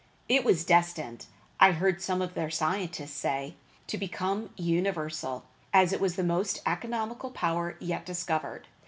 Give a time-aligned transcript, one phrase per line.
[0.27, 1.27] It was destined,
[1.59, 3.53] I heard some of their scientists say,
[3.85, 8.67] to become universal, as it was the most economical power yet discovered.